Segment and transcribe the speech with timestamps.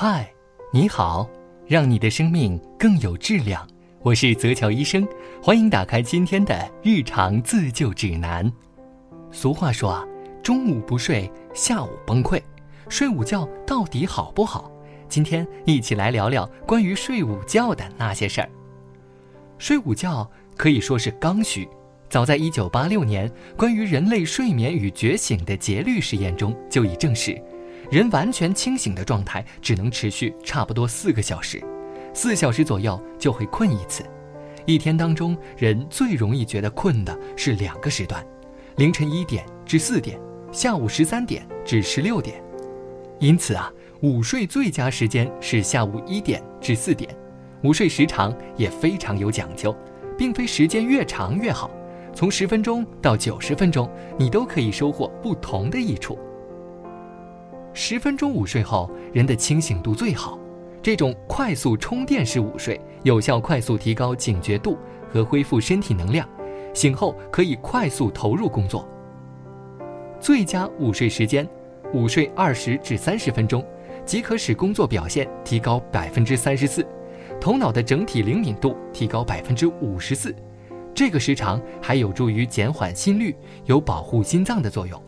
[0.00, 0.32] 嗨，
[0.70, 1.28] 你好，
[1.66, 3.66] 让你的生命更有质量。
[4.00, 5.04] 我是泽桥医生，
[5.42, 8.48] 欢迎打开今天的日常自救指南。
[9.32, 10.06] 俗话说啊，
[10.40, 12.40] 中午不睡，下午崩溃。
[12.88, 14.70] 睡午觉到底好不好？
[15.08, 18.48] 今天一起来聊聊关于睡午觉的那些事儿。
[19.58, 21.68] 睡午觉可以说是刚需。
[22.08, 27.36] 早在1986年，关于人类睡眠与觉醒的节律实验中就已证实，
[27.90, 31.62] 人完全清醒的状态只能持续差不多四个小时，
[32.12, 34.04] 四小时左右就会困一次。
[34.66, 38.22] 一天当中，人最容易觉得困的是两个时段：
[38.76, 40.20] 凌晨一点至四点，
[40.52, 42.42] 下午十三点至十六点。
[43.18, 43.72] 因此啊，
[44.02, 47.08] 午睡最佳时间是下午一点至四点。
[47.62, 49.74] 午睡时长也非常有讲究，
[50.18, 51.70] 并非时间越长越好。
[52.14, 56.18] 从十分钟到九十分钟，你都可以收获不同的益处。
[57.80, 60.36] 十分钟午睡后，人的清醒度最好。
[60.82, 64.76] 这种快速充电式午睡，有效快速提高警觉度
[65.08, 66.28] 和恢复身体能量，
[66.74, 68.84] 醒后可以快速投入工作。
[70.18, 71.48] 最佳午睡时间，
[71.94, 73.64] 午睡二十至三十分钟，
[74.04, 76.84] 即可使工作表现提高百分之三十四，
[77.40, 80.34] 头脑的整体灵敏度提高百分之五十四。
[80.92, 85.00] 这个时长还有助于减缓心率，有保护心脏的作用。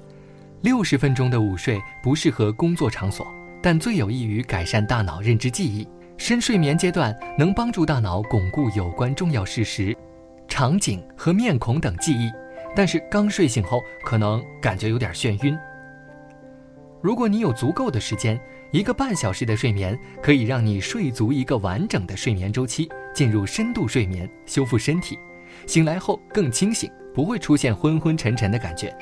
[0.63, 3.27] 六十分钟的午睡不适合工作场所，
[3.63, 5.89] 但最有益于改善大脑认知记忆。
[6.19, 9.97] 深睡眠阶段能帮助大脑巩固有关重要事实、
[10.47, 12.31] 场景和面孔等记忆，
[12.77, 15.57] 但是刚睡醒后可能感觉有点眩晕。
[17.01, 18.39] 如果你有足够的时间，
[18.71, 25.19] 一个半小时的睡眠可以让你睡足一个完整的睡眠周期，进入深度睡眠，修复身体。
[25.67, 28.95] 醒来后更清醒，不会出现昏昏沉沉的感觉。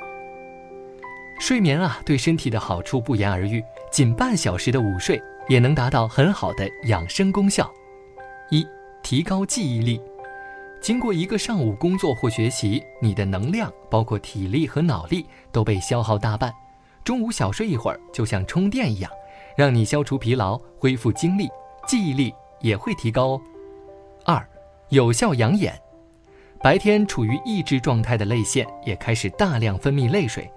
[1.39, 3.63] 睡眠啊，对身体的好处不言而喻。
[3.91, 7.71] 仅半小时的午睡也能达到很好的养生功效。
[8.51, 8.67] 一、
[9.03, 10.01] 提高记忆力。
[10.81, 16.53] 经过一个上午工作或学习，你的能量，包括体力和脑力，都被消耗大半。
[17.03, 19.11] 中午小睡一会儿，就像充电一样，
[19.57, 21.49] 让你消除疲劳，恢复精力，
[21.87, 23.41] 记忆力也会提高哦。
[24.25, 24.49] 二、
[24.91, 25.81] 有效养眼。
[26.63, 30.51] 白天处于抑制状态的泪腺也开始大量分泌泪水，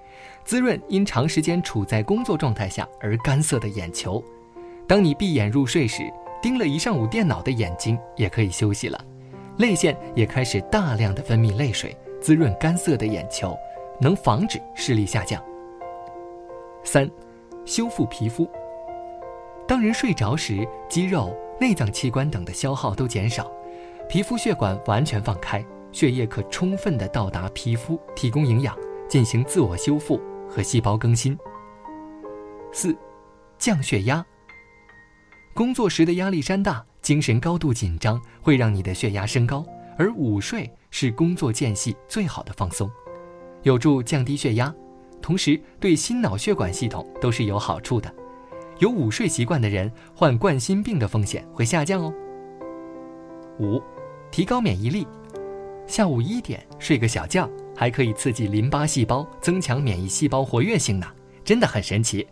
[0.43, 4.23] 滋润因长时间处在工作状态下而干涩的眼球。
[4.87, 6.03] 当你闭眼入睡时，
[6.41, 8.99] 盯了一上午电脑的眼睛也可以休息了，
[9.57, 13.55] 泪腺也开始大量的分泌泪水，滋润干涩的眼球，
[13.99, 15.41] 能防止视力下降。
[16.83, 17.09] 三，
[17.63, 18.49] 修复皮肤。
[19.67, 23.49] 当人睡着时，肌肉、内脏器官等的消耗都减少，
[24.09, 25.63] 皮肤血管完全放开。
[25.93, 28.75] 血液可充分的到达皮肤，提供营养，
[29.11, 31.37] 进行自我修复和细胞更新。
[32.71, 32.95] 四，
[33.57, 34.25] 降血压。
[35.53, 39.65] 工作时的压力山大，精神高度紧张，会让你的血压升高，
[39.97, 42.89] 而午睡是工作间隙最好的放松，
[43.63, 44.73] 有助降低血压，
[45.21, 48.09] 同时对心脑血管系统都是有好处的。
[48.79, 52.13] 有午睡习惯的人，患冠心病的风险会下降哦。
[53.59, 53.83] 五，
[54.31, 55.05] 提高免疫力。
[55.85, 61.07] 下午一点睡个小觉，还可以刺激淋巴细胞，增强免疫细胞活跃性呢，
[61.43, 62.27] 真的很神奇。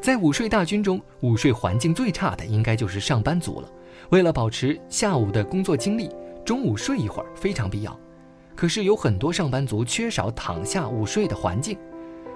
[0.00, 3.68] 在午睡大军中，午睡环境最差的应该就是上班族了。
[4.10, 6.10] 为了保持下午的工作精力，
[6.44, 7.98] 中午睡一会儿非常必要。
[8.54, 11.78] 可是有很多上班族缺少躺下午睡的环境，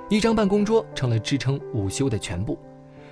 [0.09, 2.59] 一张办公桌成了支撑午休的全部。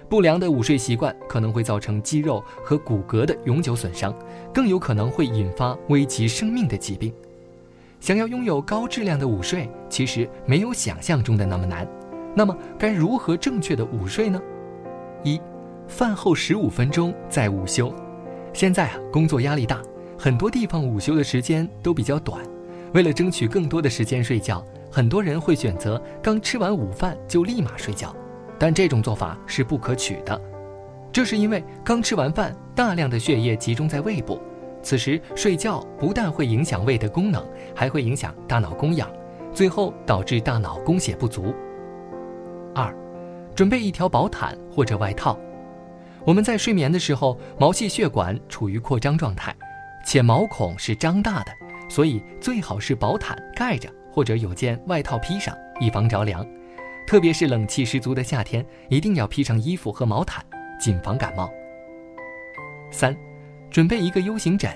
[0.09, 4.17] 不良的午睡习惯可能会造成肌肉和骨骼的永久损伤，
[4.53, 7.13] 更有可能会引发危及生命的疾病。
[8.05, 11.89] 想要拥有高质量的午睡，其实没有想象中的那么难。
[12.37, 14.39] 那么，该如何正确的午睡呢？
[15.23, 15.41] 一，
[15.89, 17.91] 饭后十五分钟再午休。
[18.53, 19.81] 现在啊，工作压力大，
[20.19, 22.43] 很多地方午休的时间都比较短。
[22.93, 28.15] 为了争取更多的时间睡觉，很多人会选择刚吃完午饭就立马睡觉。
[28.59, 30.39] 但这种做法是不可取的，
[31.11, 34.39] 这是因为刚吃完饭，大量的血液集中在胃部，
[34.85, 37.43] 此时睡觉不但会影响胃的功能，
[37.75, 39.11] 还会影响大脑供氧，
[39.53, 41.55] 最后导致大脑供血不足。
[42.75, 42.95] 二，
[43.55, 45.37] 准备一条薄毯或者外套。
[46.27, 49.57] 我们在睡眠的时候，毛细血管处于扩张状态，
[50.05, 51.53] 且毛孔是张大的，
[51.89, 56.47] 所以最好是薄毯盖着，或者有件外套披上，以防着凉。
[57.07, 60.45] 特别是冷气十足的夏天，一定要披上衣服和毛毯，
[60.79, 61.51] 谨防感冒。
[62.91, 63.17] 三，
[63.75, 64.73] 准备一个 U 型枕。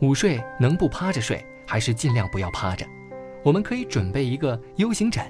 [0.00, 2.86] 午睡能不趴着睡，还是尽量不要趴着。
[3.42, 5.24] 我们可以准备一个 U 型枕，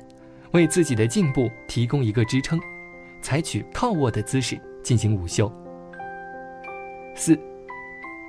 [0.50, 2.60] 为自己的颈部提供一个支撑，
[3.22, 5.50] 采取靠卧的姿势进行午休。
[7.16, 7.40] 四，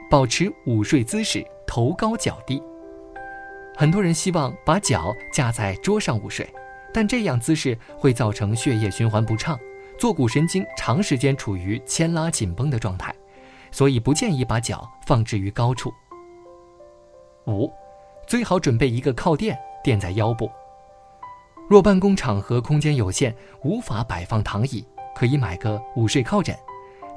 [0.09, 2.63] 保持午睡姿势，头高脚低。
[3.75, 6.47] 很多人希望把脚架在桌上午睡，
[6.93, 9.59] 但这样姿势会造成血液循环不畅，
[9.99, 13.13] 坐骨神经长时间处于牵拉紧绷的状态，
[13.75, 15.93] 所以不建议把脚放置于高处。
[17.45, 17.69] 五，
[18.25, 20.49] 最好准备一个靠垫垫在腰部。
[21.67, 23.35] 若办公场合空间有限，
[23.65, 26.55] 无法摆放躺椅，可以买个午睡靠枕，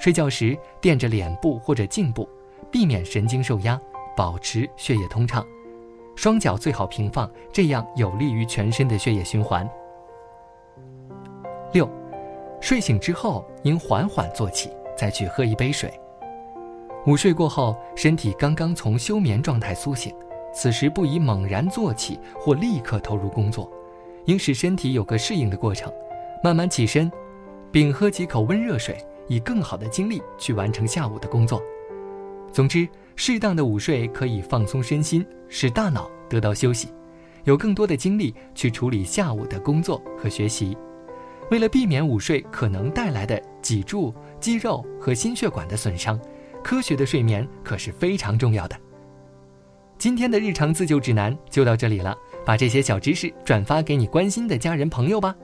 [0.01, 2.29] 睡觉时垫着脸部或者颈部，
[2.73, 3.81] 避免神经受压，
[4.17, 5.47] 保持血液通畅。
[6.17, 9.65] 双脚最好平放，这样有利于全身的血液循环。
[11.73, 11.89] 六，
[12.61, 15.89] 睡醒之后应缓缓坐起，再去喝一杯水。
[17.09, 20.15] 午睡过后，身体刚刚从休眠状态苏醒，
[20.53, 23.73] 此时不宜猛然坐起或立刻投入工作，
[24.27, 25.91] 应使身体有个适应的过程，
[26.45, 27.11] 慢慢起身，
[27.73, 31.63] 并喝几口温热水，以更好的精力去完成下午的工作。
[32.53, 32.87] 总之。
[33.21, 36.89] 适当的午睡可以放松身心，使大脑得到休息，
[37.43, 40.79] 有更多的精力去处理下午的工作和学习。
[41.51, 46.17] 为了避免午睡可能带来的脊柱、肌肉和心血管的损伤，
[46.63, 48.77] 科学的睡眠可是非常重要的。
[49.99, 52.17] 今天的日常自救指南就到这里了，
[52.47, 55.35] 把这些小知识转发给你关心的家人朋友吧。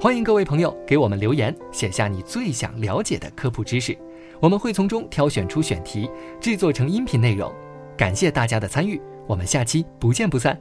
[0.00, 3.96] 欢迎各位朋友给我们留言，写下你最想了解的科普知识。
[4.40, 6.08] 我们会从中挑选出选题，
[6.40, 7.52] 制作成音频内容。
[7.96, 10.60] 感谢大家的参与，我们下期不见不散。